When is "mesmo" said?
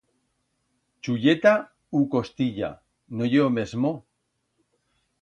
3.59-3.93